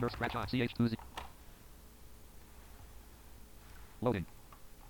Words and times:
Nurse 0.00 0.12
scratch 0.12 0.34
on 0.34 0.46
CH2Z. 0.46 0.96
Loading. 4.00 4.24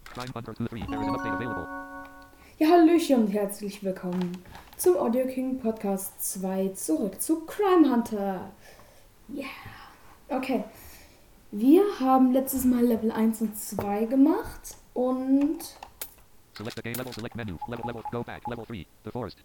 Crime 0.04 0.28
Hunter 0.34 0.52
2-3. 0.54 0.88
There 0.88 1.02
is 1.02 1.08
an 1.08 1.14
update 1.14 1.34
available. 1.34 1.66
Ja, 2.58 2.68
Hallöchen 2.68 3.24
und 3.24 3.28
herzlich 3.28 3.82
willkommen 3.82 4.38
zum 4.76 4.96
Audio 4.96 5.26
King 5.26 5.58
Podcast 5.58 6.22
2 6.34 6.68
zurück 6.74 7.20
zu 7.20 7.40
Crime 7.46 7.90
Hunter. 7.90 8.52
Yeah. 9.34 9.46
Okay. 10.28 10.64
Wir 11.50 11.82
haben 11.98 12.30
letztes 12.32 12.64
Mal 12.64 12.84
Level 12.84 13.10
1 13.10 13.40
und 13.40 13.58
2 13.58 14.04
gemacht 14.04 14.76
und 14.94 15.58
Select 16.56 16.76
the 16.76 16.82
game 16.82 16.94
level, 16.94 17.12
select 17.12 17.34
menu. 17.34 17.56
Level, 17.66 17.84
level, 17.84 18.02
go 18.12 18.22
back. 18.22 18.46
Level 18.46 18.64
3. 18.64 18.86
The 19.04 19.10
forest. 19.10 19.38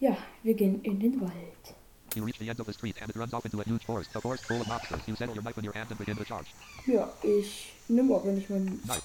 ja, 0.00 0.16
wir 0.42 0.54
gehen 0.54 0.82
in 0.82 0.98
den 1.00 1.20
Wald. 1.20 1.76
You 2.14 2.24
reach 2.24 2.38
the 2.38 2.48
end 2.48 2.60
of 2.60 2.66
the 2.66 2.72
street 2.72 2.96
and 3.00 3.08
it 3.08 3.16
runs 3.16 3.32
off 3.32 3.44
into 3.44 3.60
a 3.60 3.64
huge 3.64 3.84
forest. 3.84 4.12
The 4.12 4.20
forest 4.20 4.44
full 4.44 4.60
of 4.60 4.68
monsters. 4.68 5.00
You 5.06 5.16
settle 5.16 5.34
your 5.34 5.42
knife 5.42 5.56
in 5.58 5.64
your 5.64 5.72
hand 5.72 5.90
and 5.90 5.98
begin 5.98 6.16
to 6.16 6.24
charge. 6.24 6.46
Ja, 6.86 7.08
ich 7.22 7.72
nehme 7.88 8.14
aber 8.14 8.32
nicht 8.32 8.50
mein 8.50 8.80
Knife. 8.82 9.02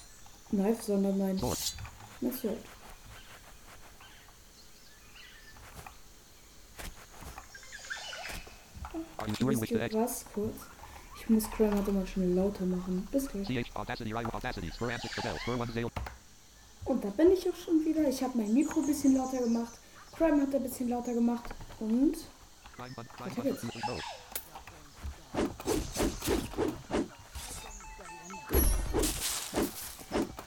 Knife, 0.50 0.82
sondern 0.82 1.16
mein 1.16 1.38
Sword. 1.38 1.58
Sword. 1.58 2.58
Exit? 9.62 9.94
was? 9.94 10.24
Kurz. 10.34 10.54
Ich 11.20 11.28
muss 11.28 11.50
Crime 11.50 11.74
Hunter 11.74 11.92
mal 11.92 12.06
schon 12.06 12.34
lauter 12.34 12.64
machen. 12.64 13.06
Bis 13.10 13.28
gleich. 13.28 13.46
CH 13.46 13.76
Audacity, 13.76 14.12
Rival 14.12 14.32
Audacity. 14.32 14.70
Spur 14.70 14.90
and 14.90 15.00
6 15.00 15.14
for 15.14 15.22
bell. 15.22 15.38
Spur 15.40 15.60
1 15.60 15.74
Zale. 15.74 15.90
Und 16.84 17.04
da 17.04 17.10
bin 17.10 17.30
ich 17.32 17.48
auch 17.48 17.56
schon 17.56 17.84
wieder. 17.84 18.08
Ich 18.08 18.22
habe 18.22 18.38
mein 18.38 18.52
Mikro 18.52 18.80
ein 18.80 18.86
bisschen 18.86 19.16
lauter 19.16 19.38
gemacht. 19.38 19.78
Crime 20.16 20.42
hat 20.42 20.54
ein 20.54 20.62
bisschen 20.62 20.88
lauter 20.88 21.12
gemacht. 21.12 21.44
Und 21.80 22.16
Crime 22.88 22.96
Hunt. 22.96 23.08
Crime 23.12 23.30
Weiter 23.30 23.42
Hunter 23.42 23.42
geht's. 23.42 23.64
2-3. 23.64 24.02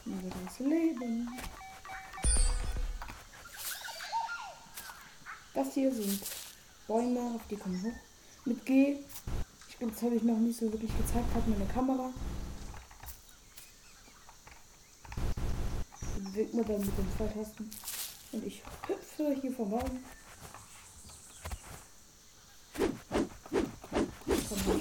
mein 0.05 0.29
ganzes 0.29 0.59
Leben. 0.59 1.29
Das 5.53 5.73
hier 5.73 5.93
sind 5.93 6.21
Bäume, 6.87 7.35
auf 7.35 7.41
die 7.49 7.55
kommen 7.55 7.81
hoch. 7.83 7.93
Mit 8.45 8.65
G. 8.65 8.97
Ich 9.69 9.77
bin, 9.77 9.91
das 9.91 10.01
habe 10.01 10.15
ich 10.15 10.23
noch 10.23 10.37
nicht 10.37 10.59
so 10.59 10.71
wirklich 10.71 10.95
gezeigt, 10.97 11.33
hat 11.33 11.47
meine 11.47 11.65
Kamera. 11.65 12.11
Bewegt 16.17 16.53
man 16.53 16.65
dann 16.65 16.79
mit 16.79 16.97
den 16.97 17.07
zwei 17.17 17.27
Tasten. 17.27 17.69
Und 18.31 18.45
ich 18.45 18.61
hüpfe 18.87 19.35
hier 19.41 19.51
vorbei. 19.51 19.83
Komm 19.83 20.20
Wir 24.63 24.73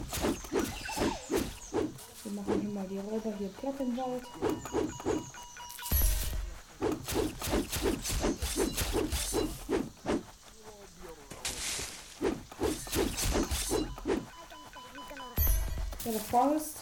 machen 2.33 2.61
hier 2.61 2.71
mal 2.71 2.87
die 2.87 2.99
Räuber 2.99 3.33
hier 3.39 3.49
platt 3.49 3.75
im 3.79 3.97
Wald. 3.97 4.23
Ja, 16.05 16.13
der 16.13 16.21
Forest 16.21 16.77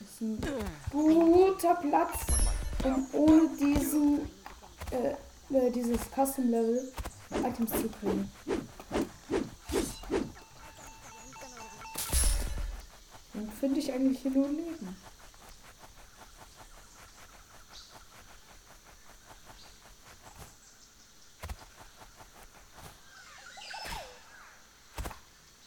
ist 0.00 0.20
ein 0.20 0.38
guter 0.90 1.74
Platz, 1.76 2.26
um 2.84 3.06
ohne 3.12 3.48
diesen, 3.58 4.28
äh, 4.90 5.14
äh, 5.56 5.70
dieses 5.70 6.00
Custom 6.14 6.50
Level 6.50 6.92
Items 7.42 7.70
zu 7.70 7.88
kriegen. 7.88 8.30
Finde 13.58 13.80
ich 13.80 13.92
eigentlich 13.92 14.20
hier 14.20 14.30
nur 14.30 14.48
Leben. 14.48 14.96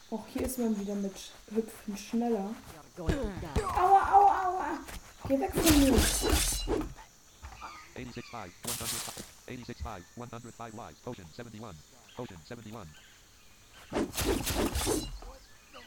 Auch 0.09 0.25
hier 0.27 0.45
ist 0.45 0.57
man 0.59 0.79
wieder 0.79 0.95
mit 0.95 1.13
Hüpfen 1.49 1.97
schneller. 1.97 2.53
Aua, 2.97 4.11
aua, 4.11 4.47
aua! 4.47 4.79
Geh 5.27 5.39
weg 5.39 5.53
von 5.53 5.79
mir! 5.79 5.93
86.5. 7.95 8.51
105. 8.65 9.23
86.5. 9.47 10.01
105 10.17 10.73
lives. 10.73 10.99
Potion 10.99 11.25
71. 11.37 11.81
Potion 12.15 12.39
71. 12.49 12.87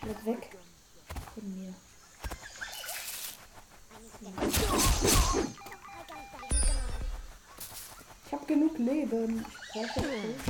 Bleib 0.03 0.26
weg 0.26 0.56
von 1.34 1.56
mir. 1.56 1.75
Ich 8.26 8.32
habe 8.32 8.46
genug 8.46 8.78
Leben. 8.78 9.44
Ich 9.74 9.94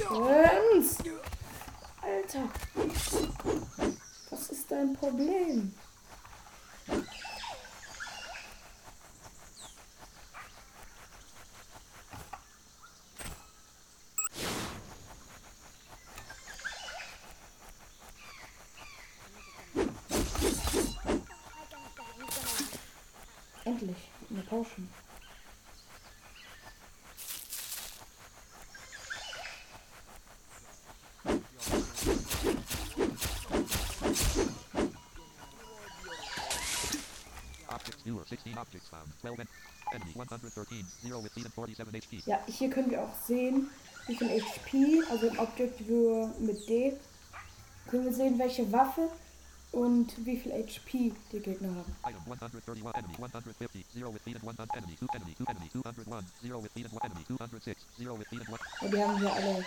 brauche 0.03 0.25
Potions. 0.25 0.99
Alter. 2.03 2.49
Was 4.31 4.49
ist 4.51 4.71
dein 4.71 4.93
Problem? 4.95 5.73
Endlich. 23.65 24.11
Eine 24.31 24.43
Potion. 24.43 24.89
Objects 37.69 38.05
newer. 38.05 38.25
16 38.25 38.57
objects 38.59 38.59
found. 38.59 38.59
12 38.59 38.59
en- 38.59 38.59
enemy. 38.59 38.84
113. 38.84 38.84
0 38.84 38.84
with 38.84 38.84
lead 38.84 38.84
and 38.84 38.84
47 38.84 38.84
HP. 38.84 38.84
Ja, 42.27 42.39
hier 42.47 42.71
können 42.71 42.91
wir 42.91 43.03
auch 43.03 43.15
sehen, 43.27 43.69
wie 44.07 44.17
viel 44.17 44.29
HP, 44.29 45.03
also 45.11 45.27
im 45.29 45.39
Object 45.39 45.87
Viewer 45.87 46.31
mit 46.39 46.69
D, 46.69 46.95
können 47.87 48.05
wir 48.05 48.13
sehen, 48.13 48.39
welche 48.39 48.71
Waffe 48.73 49.11
und 49.75 50.15
wie 50.25 50.37
viel 50.37 50.53
HP 50.53 51.13
die 51.33 51.41
Gegner 51.41 51.69
haben. 51.69 51.97
Item 52.07 52.21
131 52.25 52.85
enemy 52.95 53.15
150 53.15 53.87
0 53.95 54.15
with 54.15 54.25
lead 54.27 54.37
and 54.37 54.45
100 54.45 54.77
enemy 54.77 54.97
2 54.97 55.07
enemy 55.15 55.35
2 55.35 55.45
enemy 55.51 55.69
201 55.71 56.25
0 56.43 56.63
with 56.63 56.77
lead 56.77 56.87
and 56.87 56.95
1 56.95 57.05
enemy 57.05 57.25
206 57.27 57.87
0 57.99 58.19
with 58.19 58.31
lead 58.31 58.41
and 58.41 58.51
1 58.51 58.61
Und 58.83 58.95
die 58.95 59.03
haben 59.03 59.19
hier 59.19 59.33
alle. 59.33 59.65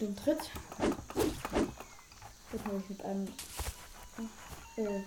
Den 0.00 0.16
Tritt. 0.16 0.50
Das 2.52 2.64
habe 2.64 2.78
ich 2.78 2.88
mit 2.88 3.04
einem 3.04 3.28
äh, 4.76 5.02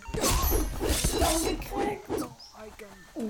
down 1.19 1.43
gekriegt. 1.43 2.46
Oh. 2.59 3.29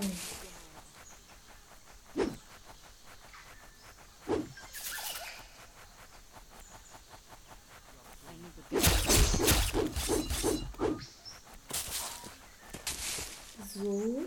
So. 13.73 14.25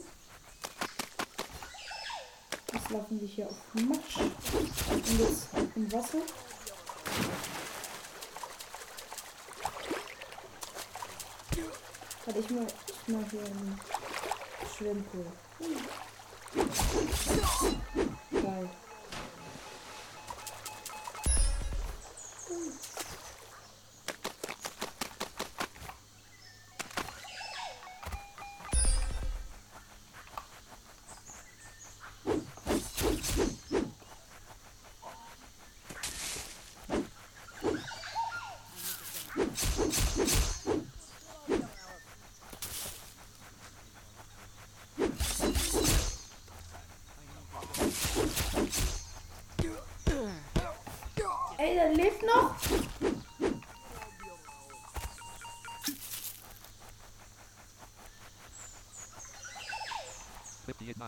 Jetzt 2.72 2.90
laufen 2.90 3.20
wir 3.20 3.26
hier 3.26 3.46
auf 3.46 3.56
Matsch. 3.72 4.18
Und 4.18 5.18
jetzt 5.18 5.48
im 5.76 5.92
Wasser. 5.92 6.18
Warte, 12.26 12.41
ich 12.41 12.50
mal, 12.50 12.66
ich 12.86 13.08
mal 13.08 13.24
hier 13.30 13.99
Schwimmpool. 14.80 15.27
Geil. 18.32 18.71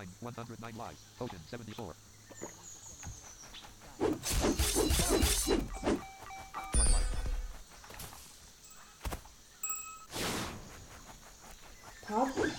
158 0.02 0.08
9, 0.20 0.34
109 0.36 0.76
lives. 0.76 1.00
Ocean 1.20 1.38
74. 1.50 1.94
One 6.74 6.90
life. 6.90 7.16
Part 12.06 12.36
3. 12.36 12.52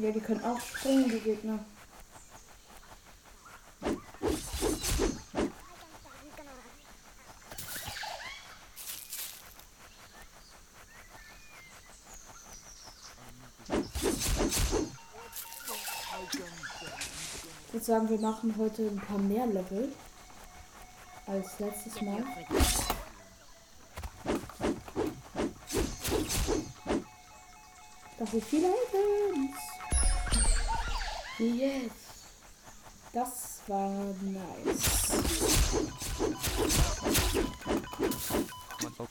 Ja, 0.00 0.12
die 0.12 0.20
können 0.20 0.44
auch 0.44 0.60
springen, 0.60 1.10
die 1.10 1.18
Gegner. 1.18 1.58
Sagen, 17.88 18.08
wir 18.10 18.18
machen 18.18 18.54
heute 18.58 18.82
ein 18.82 19.00
paar 19.00 19.16
mehr 19.16 19.46
Level 19.46 19.90
als 21.26 21.58
letztes 21.58 22.02
Mal. 22.02 22.22
Dafür 28.18 28.42
viele 28.42 28.68
Items. 28.68 29.56
Yes. 31.38 31.92
Das 33.14 33.60
war 33.68 33.88
nice. 34.20 35.10
One 38.82 38.92
oh. 38.98 39.06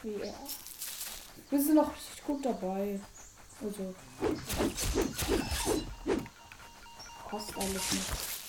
Ja. 0.02 0.32
Wir 1.50 1.62
sind 1.62 1.74
noch 1.74 1.92
richtig 1.94 2.24
gut 2.24 2.44
dabei. 2.44 3.00
Also. 3.62 3.94
Passt 7.28 7.56
alles 7.56 7.92
nicht. 7.92 8.39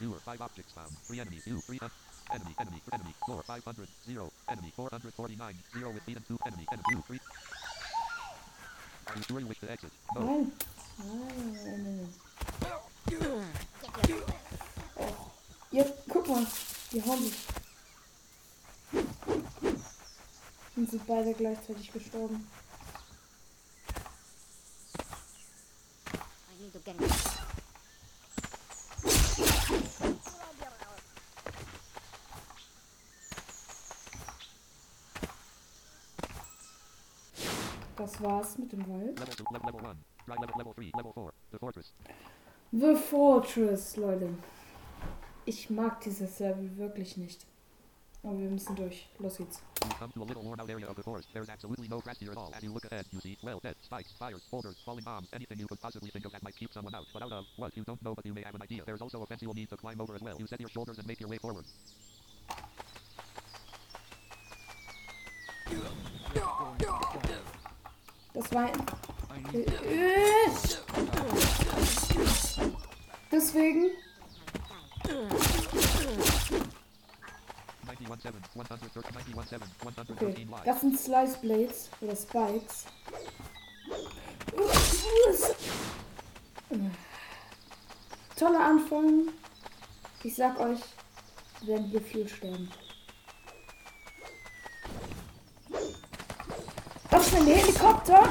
Newer. 0.00 0.18
Five 0.24 0.40
objects 0.40 0.72
found. 0.72 0.90
Three 1.06 1.20
enemies. 1.20 1.44
Two. 1.44 1.58
Three. 1.60 1.78
Un- 1.82 1.90
enemy. 2.32 2.54
Enemy. 2.60 2.82
Enemy. 2.92 3.14
Floor. 3.24 3.42
Five 3.42 3.64
hundred. 3.64 3.88
Zero. 4.06 4.30
Enemy. 4.48 4.72
Four 4.76 4.88
hundred 4.90 5.14
forty-nine. 5.14 5.54
Zero 5.74 5.90
with 5.90 6.06
and 6.06 6.26
two. 6.26 6.38
Enemy. 6.46 6.66
Enemy. 6.70 6.84
Two. 6.92 7.02
Three. 7.06 7.20
Are 9.08 9.16
you 9.16 9.22
sure 9.22 9.40
you 9.40 9.46
wish 9.46 9.58
to 9.60 9.70
exit? 9.70 9.90
No. 10.14 10.46
Oh. 11.02 11.26
Jetzt, 15.70 15.92
guck 16.08 16.28
mal. 16.28 16.46
Die 16.92 17.02
hauen 17.02 17.22
sich. 17.22 17.34
Und 20.76 20.90
sind 20.90 21.06
beide 21.06 21.34
gleichzeitig 21.34 21.92
gestorben. 21.92 22.46
I 26.14 26.62
need 26.62 26.72
to 26.72 26.78
get. 26.80 27.37
Das 37.98 38.20
war's 38.20 38.56
mit 38.58 38.72
dem 38.72 38.86
Wald. 38.86 39.18
Level 39.18 39.34
two. 39.34 39.44
Level, 39.52 39.66
level 39.66 39.80
one. 39.80 39.96
Try 40.24 40.36
level 40.36 40.54
level 40.56 40.72
three. 40.72 40.92
Level 40.96 41.12
four. 41.12 41.32
The 41.50 41.58
fortress. 41.58 41.92
The 42.70 42.94
Fortress, 42.94 43.96
Leute. 43.96 44.28
Ich 45.46 45.68
mag 45.68 46.00
dieses 46.02 46.38
Level 46.38 46.76
wirklich 46.76 47.16
nicht. 47.16 47.44
Aber 48.22 48.38
wir 48.38 48.50
müssen 48.50 48.76
durch. 48.76 49.08
Los 49.18 49.38
geht's. 49.38 49.60
You 49.82 49.90
come 49.98 50.12
to 50.12 50.22
a 50.22 50.24
little 50.24 50.42
worn 50.44 50.60
out 50.60 50.70
area 50.70 50.86
of 50.86 50.94
the 50.94 51.02
forest. 51.02 51.28
There's 51.32 51.48
absolutely 51.48 51.88
no 51.88 51.98
grass 51.98 52.18
here 52.20 52.30
at 52.30 52.36
all. 52.36 52.52
As 52.54 52.62
you 52.62 52.72
look 52.72 52.84
ahead, 52.84 53.06
you 53.10 53.20
see, 53.20 53.36
well, 53.42 53.58
dead, 53.60 53.74
spikes, 53.80 54.12
fires, 54.12 54.42
boulders, 54.50 54.76
falling 54.84 55.04
bombs, 55.04 55.28
anything 55.32 55.58
you 55.58 55.66
could 55.66 55.80
possibly 55.80 56.10
think 56.10 56.24
of 56.24 56.32
that 56.32 56.42
might 56.44 56.56
keep 56.56 56.72
someone 56.72 56.94
out. 56.94 57.06
But 57.12 57.22
out 57.22 57.32
of 57.32 57.46
what 57.56 57.76
you 57.76 57.84
don't 57.84 58.02
know, 58.02 58.14
but 58.14 58.24
you 58.26 58.34
may 58.34 58.42
have 58.42 58.54
an 58.54 58.62
idea. 58.62 58.82
There's 58.86 59.00
also 59.00 59.22
a 59.22 59.26
fence 59.26 59.42
you 59.42 59.48
will 59.48 59.54
need 59.54 59.70
to 59.70 59.76
climb 59.76 60.00
over 60.00 60.14
as 60.14 60.20
well. 60.20 60.36
You 60.38 60.46
set 60.46 60.60
your 60.60 60.68
shoulders 60.68 60.98
and 60.98 61.06
make 61.06 61.20
your 61.20 61.30
way 61.30 61.38
forward. 61.38 61.64
Äh. 69.52 69.66
Deswegen. 73.30 73.90
91.7, 77.86 78.32
113, 78.54 79.02
91.7, 79.02 79.62
113 79.80 80.28
Okay. 80.28 80.46
Das 80.64 80.80
sind 80.80 80.98
Slice 80.98 81.38
Blades 81.38 81.90
oder 82.00 82.16
Spikes. 82.16 82.84
Toller 88.36 88.64
Anfang. 88.64 89.28
Ich 90.22 90.36
sag 90.36 90.58
euch, 90.60 90.80
werden 91.62 91.86
hier 91.86 92.02
viel 92.02 92.28
sterben. 92.28 92.70
Ist 97.38 97.46
ein 97.46 97.54
Helikopter. 97.54 98.22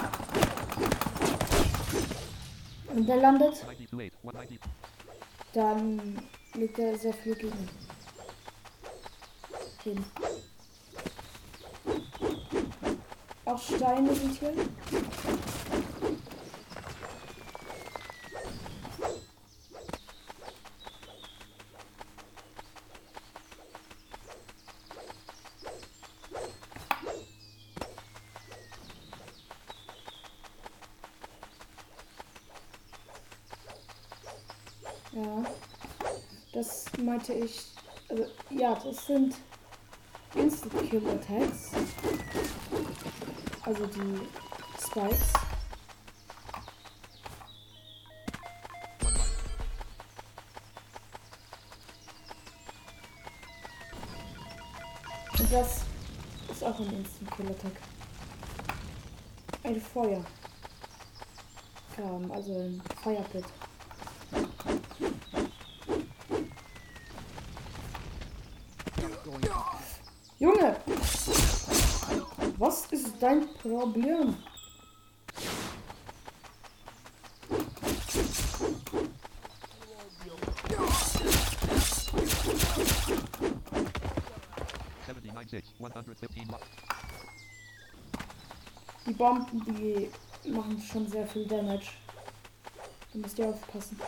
Und 2.93 3.07
der 3.07 3.15
landet, 3.15 3.53
92.8, 3.53 4.11
190, 4.21 4.59
dann 5.53 6.19
legt 6.55 6.77
er 6.77 6.97
sehr 6.97 7.13
viel 7.13 7.35
gegen 7.35 7.69
hin. 9.83 10.05
Auch 13.45 13.61
Steine 13.61 14.13
sind 14.13 14.39
hier. 14.39 14.53
Ja, 35.17 35.43
das 36.53 36.85
meinte 37.17 37.33
ich. 37.33 37.65
Also, 38.09 38.25
ja, 38.51 38.75
das 38.75 39.07
sind 39.07 39.36
Instant-Kill-Attacks. 40.36 41.71
Also 43.63 43.86
die 43.88 44.21
Spikes. 44.79 45.33
Und 55.39 55.51
das 55.51 55.81
ist 56.51 56.63
auch 56.63 56.79
ein 56.79 56.93
Instant-Kill-Attack. 56.93 57.74
Ein 59.63 59.81
Feuer. 59.81 60.24
Kram, 61.95 62.31
also 62.31 62.53
ein 62.53 62.81
Firepit. 63.03 63.45
Junge! 70.39 70.75
Was 72.57 72.86
ist 72.91 73.15
dein 73.19 73.47
Problem? 73.67 74.33
Die 89.05 89.13
Bomben, 89.13 89.65
die 89.65 90.50
machen 90.50 90.81
schon 90.81 91.07
sehr 91.07 91.27
viel 91.27 91.45
Damage. 91.47 91.88
Da 93.12 93.19
müsst 93.19 93.39
ihr 93.39 93.47
aufpassen. 93.47 94.00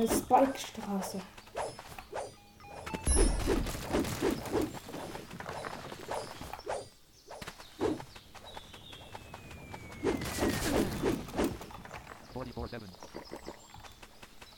Eine 0.00 0.08
Spike-Straße. 0.08 1.20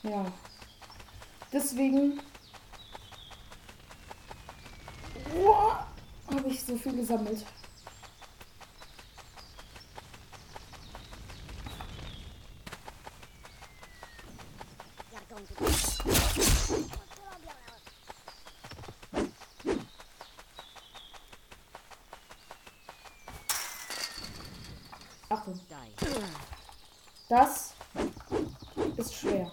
Ja. 0.03 0.25
Deswegen 1.51 2.21
habe 6.31 6.47
ich 6.47 6.63
so 6.63 6.77
viel 6.77 6.95
gesammelt. 6.95 7.45
Achtung, 25.33 25.59
das 27.27 27.73
ist 28.97 29.15
schwer. 29.15 29.51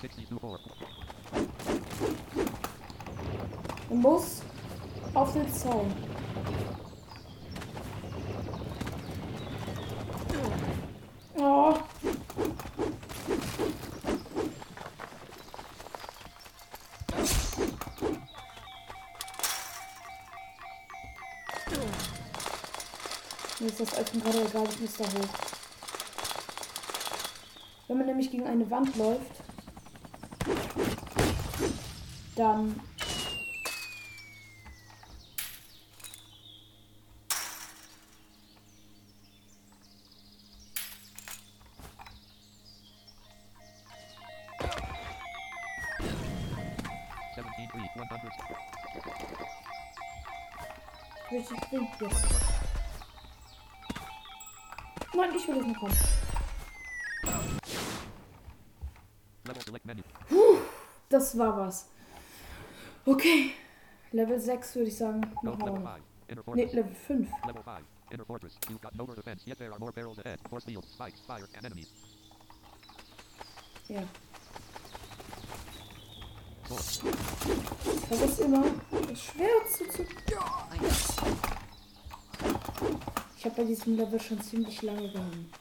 Sixty-two 0.00 0.38
four. 0.38 0.58
Man 3.90 4.00
muss 4.00 4.40
den 5.34 5.52
Zaun. 5.52 5.92
Oh. 11.36 11.74
Mir 23.60 23.66
ist 23.66 23.80
das 23.80 23.92
Essen 23.92 24.22
gerade 24.22 24.42
egal, 24.42 24.64
ich 24.70 24.80
muss 24.80 24.94
da 24.94 25.04
hoch. 25.04 25.28
Wenn 27.88 27.98
man 27.98 28.06
nämlich 28.06 28.30
gegen 28.30 28.46
eine 28.46 28.70
Wand 28.70 28.96
läuft, 28.96 29.42
dann 32.36 32.80
Richtig 51.30 51.60
drin 51.60 51.88
jetzt. 52.00 52.26
Nein, 55.14 55.30
ich 55.36 55.48
will 55.48 55.58
es 55.58 55.66
nicht 55.66 55.78
kommen. 55.78 55.96
Menu. 59.84 60.02
Das 61.08 61.36
war 61.36 61.56
was. 61.56 61.88
Okay. 63.04 63.52
Level 64.12 64.38
6 64.38 64.74
würde 64.74 64.88
ich 64.88 64.96
sagen. 64.96 65.20
Noch. 65.42 65.58
Ne, 65.58 66.42
fortress. 66.42 66.72
Level 66.72 66.94
5. 66.94 67.28
Level 67.46 67.62
five. 67.62 67.84
Inner 68.10 68.24
fortress. 68.24 68.58
You've 68.68 68.80
got 68.80 68.94
no 68.96 69.06
more 69.06 69.14
defense, 69.14 69.42
yet 69.46 69.58
there 69.58 69.72
are 69.72 69.78
more 69.78 69.92
barrels 69.92 70.18
ahead. 70.18 70.40
Force 70.48 70.64
fields, 70.64 70.88
spikes, 70.88 71.20
fire, 71.20 71.48
and 71.56 71.64
enemies. 71.64 71.88
Ja. 73.88 74.02
Ich 76.70 78.06
vergesse 78.06 78.44
immer, 78.44 78.64
das 79.08 79.20
Schwert 79.20 79.70
zu. 79.72 79.84
Ich 83.36 83.44
habe 83.44 83.56
bei 83.56 83.64
diesem 83.64 83.96
Level 83.96 84.20
schon 84.20 84.40
ziemlich 84.40 84.80
lange 84.82 85.10
gehangen. 85.10 85.52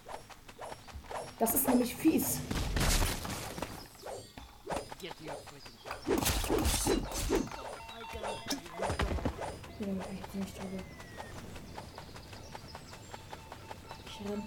Das 1.39 1.55
ist 1.55 1.67
nämlich 1.67 1.95
fies. 1.95 2.39
Ich. 5.01 5.09
Ich 14.05 14.29
renn. 14.29 14.43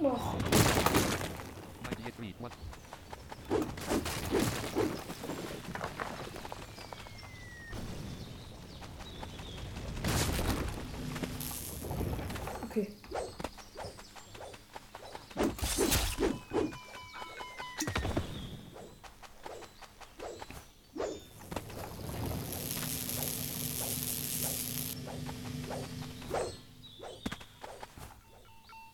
Och, 0.00 0.34
Ninety-eight 1.82 2.14
three. 2.16 2.34
One. 2.40 2.52
okay. 12.78 12.88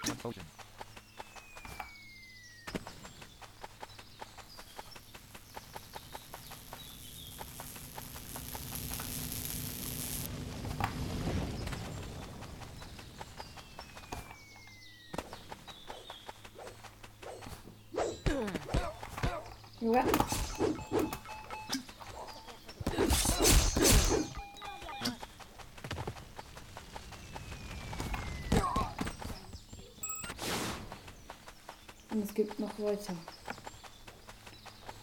One 0.06 0.16
potion. 0.16 0.44
Ja. 19.84 20.02
Und 32.10 32.24
es 32.24 32.32
gibt 32.32 32.58
noch 32.58 32.78
weiter. 32.78 33.14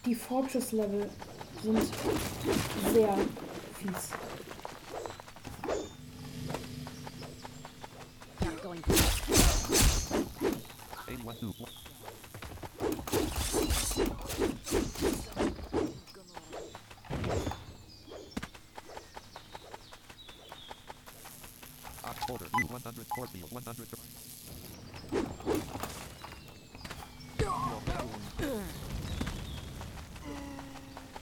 Die 0.04 0.16
Fortress-Level 0.16 1.08
sind 1.62 1.88
sehr 2.92 3.16
fies. 3.78 4.10
Gotta 8.40 8.62
go 8.64 8.72
into 8.72 8.92
Eighty-one 11.06 11.36
two. 11.38 11.54
One. 11.60 11.82
100 22.84 23.06
force 23.14 23.21
field, 23.32 23.46
100 23.50 23.76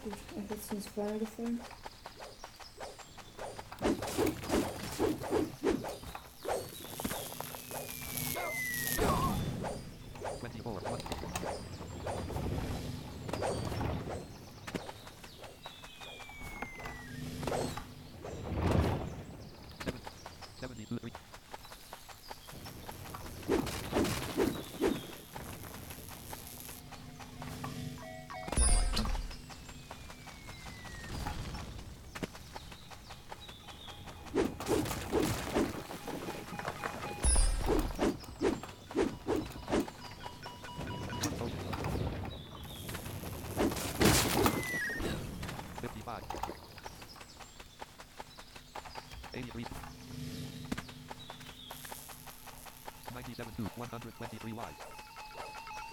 Gut, 0.03 0.15
und 0.35 0.51
jetzt 0.51 0.73
ins 0.73 0.87
Feuer 0.89 1.19
102, 53.59 53.71
123 53.77 54.53
live. 54.53 54.67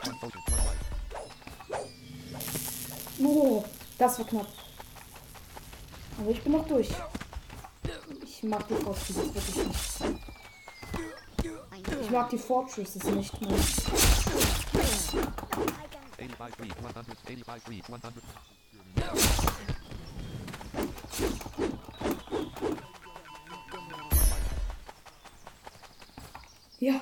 One 0.06 0.18
photo, 0.20 0.40
one 0.48 0.62
live. 0.66 0.84
Oh, 3.20 3.64
das 3.98 4.20
war 4.20 4.26
knapp. 4.28 4.48
Aber 6.20 6.30
ich 6.30 6.42
bin 6.42 6.52
noch 6.52 6.68
durch. 6.68 6.90
Ich 8.24 8.44
mag 8.44 8.68
die 8.68 8.76
Fortresses 8.76 9.34
wirklich 9.34 9.56
nicht. 9.56 9.80
Ich 12.02 12.10
mag 12.12 12.30
die 12.30 12.38
Fortresses 12.38 13.04
nicht 13.04 13.42
mehr. 13.42 13.58
85, 16.18 16.78
100, 16.78 17.06
85, 17.26 17.84
100. 17.88 18.14
Ja. 26.80 27.02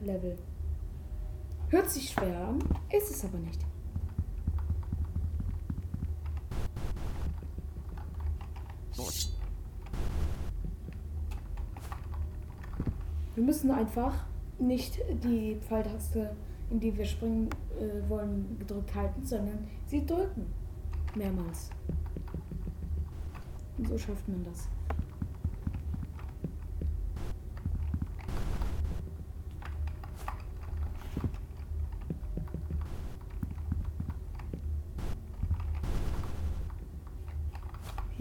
Level. 0.00 0.36
Hört 1.68 1.90
sich 1.90 2.10
schwer 2.10 2.48
an, 2.48 2.58
ist 2.92 3.10
es 3.10 3.24
aber 3.24 3.38
nicht. 3.38 3.60
Wir 13.34 13.42
müssen 13.42 13.72
einfach 13.72 14.14
nicht 14.60 15.00
die 15.24 15.56
Pfeiltaste, 15.56 16.36
in 16.70 16.78
die 16.78 16.96
wir 16.96 17.04
springen 17.04 17.50
äh, 17.78 18.08
wollen, 18.08 18.56
gedrückt 18.60 18.94
halten, 18.94 19.26
sondern 19.26 19.66
sie 19.86 20.06
drücken. 20.06 20.46
Mehrmals. 21.16 21.70
Und 23.76 23.88
so 23.88 23.98
schafft 23.98 24.28
man 24.28 24.44
das. 24.44 24.68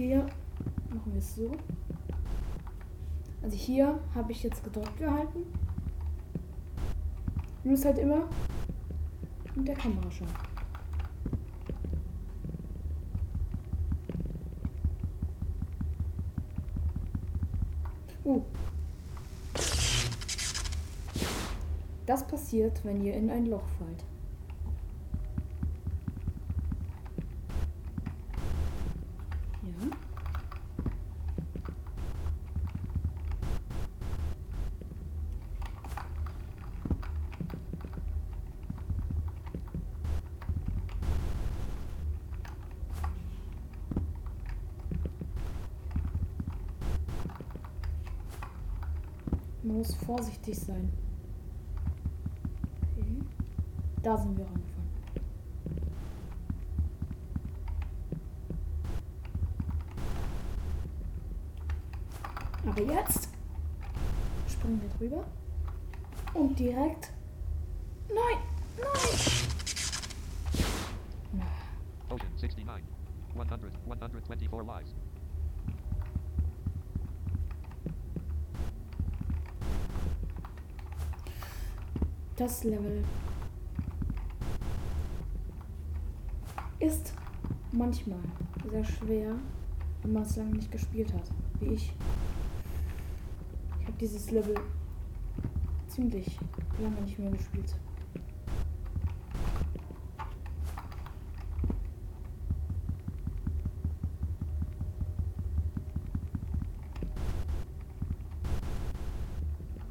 Hier 0.06 0.26
machen 0.90 1.14
wir 1.14 1.20
es 1.20 1.34
so. 1.34 1.50
Also 3.42 3.56
hier 3.56 3.98
habe 4.14 4.34
ich 4.34 4.44
jetzt 4.44 4.62
gedrückt 4.62 4.98
gehalten. 4.98 5.46
Du 7.64 7.70
musst 7.70 7.86
halt 7.86 8.00
immer 8.00 8.28
mit 9.56 9.66
der 9.66 9.76
Kamera 9.76 10.12
schauen. 10.12 10.28
Uh. 18.26 18.42
Das 22.06 22.28
passiert, 22.28 22.84
wenn 22.84 23.02
ihr 23.02 23.14
in 23.14 23.30
ein 23.30 23.46
Loch 23.46 23.64
fallt. 23.80 24.04
Ja. 29.64 29.70
Man 49.66 49.78
muss 49.78 49.93
vorsichtig 50.06 50.58
sein. 50.58 50.92
Da 54.02 54.18
sind 54.18 54.38
wir 54.38 54.46
angefangen. 54.46 54.74
Aber 62.66 62.82
jetzt 62.82 63.30
springen 64.50 64.82
wir 64.82 64.90
drüber 64.98 65.24
und 66.34 66.60
direkt. 66.60 67.14
Nein! 68.10 68.40
Nein! 68.78 69.54
Potion 72.10 72.32
69. 72.38 72.84
100, 73.36 73.62
124 73.86 74.52
lives. 74.52 74.96
Das 82.44 82.66
Level 82.66 83.02
ist 86.78 87.14
manchmal 87.72 88.20
sehr 88.70 88.84
schwer, 88.84 89.36
wenn 90.02 90.12
man 90.12 90.24
es 90.24 90.36
lange 90.36 90.50
nicht 90.50 90.70
gespielt 90.70 91.14
hat, 91.14 91.24
wie 91.62 91.68
ich. 91.68 91.94
Ich 93.80 93.88
habe 93.88 93.98
dieses 93.98 94.30
Level 94.32 94.56
ziemlich 95.88 96.38
lange 96.82 97.00
nicht 97.00 97.18
mehr 97.18 97.32
gespielt. 97.32 97.74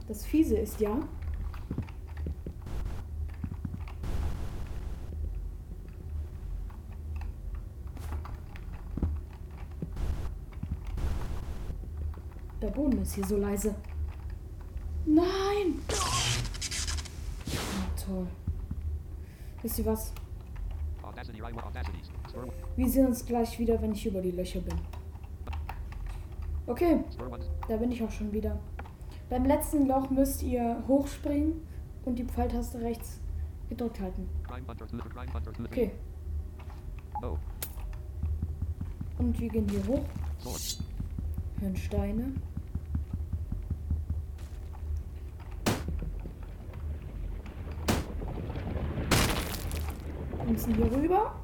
Das 0.06 0.26
Fiese 0.26 0.58
ist 0.58 0.78
ja, 0.82 1.00
Boden 12.82 13.02
ist 13.02 13.14
hier 13.14 13.24
so 13.24 13.36
leise. 13.36 13.74
Nein! 15.06 15.78
Na 15.86 18.04
toll. 18.04 18.26
Wisst 19.62 19.78
ihr 19.78 19.86
was? 19.86 20.12
Wir 22.76 22.88
sehen 22.88 23.06
uns 23.06 23.24
gleich 23.24 23.56
wieder, 23.60 23.80
wenn 23.80 23.92
ich 23.92 24.04
über 24.04 24.20
die 24.20 24.32
Löcher 24.32 24.60
bin. 24.60 24.74
Okay, 26.66 27.04
da 27.68 27.76
bin 27.76 27.92
ich 27.92 28.02
auch 28.02 28.10
schon 28.10 28.32
wieder. 28.32 28.58
Beim 29.30 29.44
letzten 29.44 29.86
Loch 29.86 30.10
müsst 30.10 30.42
ihr 30.42 30.82
hochspringen 30.88 31.62
und 32.04 32.18
die 32.18 32.24
Pfeiltaste 32.24 32.80
rechts 32.80 33.20
gedrückt 33.68 34.00
halten. 34.00 34.28
Okay. 35.66 35.92
Oh, 37.22 37.36
Und 39.18 39.38
wir 39.38 39.48
gehen 39.48 39.68
hier 39.68 39.86
hoch, 39.86 40.04
hören 41.60 41.76
Steine. 41.76 42.32
Müssen 50.52 50.74
hier 50.74 50.92
rüber. 50.92 51.34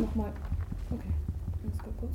Nochmal. 0.00 0.32
Okay, 0.90 1.12
alles 1.62 1.78
kaputt. 1.78 2.10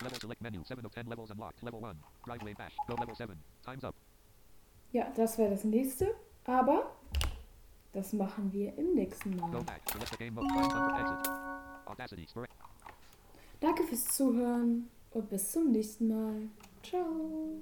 Level 0.00 0.20
select 0.20 0.37
menu. 0.50 0.64
7 0.64 0.84
of 0.84 0.92
10 0.92 1.06
levels 1.08 1.30
unlocked. 1.30 1.62
Level 1.62 1.84
1. 1.84 1.96
Driveway 2.24 2.54
bash. 2.54 2.76
Go 2.86 2.94
level 2.94 3.14
7. 3.14 3.36
Time's 3.64 3.84
up. 3.84 3.94
Ja, 4.92 5.10
das 5.14 5.38
wäre 5.38 5.50
das 5.50 5.64
nächste. 5.64 6.14
Aber 6.44 6.96
das 7.92 8.12
machen 8.12 8.52
wir 8.52 8.76
im 8.78 8.94
nächsten 8.94 9.36
Mal. 9.36 9.64
Danke 13.60 13.82
fürs 13.84 14.04
Zuhören 14.06 14.88
und 15.10 15.28
bis 15.28 15.52
zum 15.52 15.72
nächsten 15.72 16.08
Mal. 16.08 16.48
Ciao. 16.82 17.58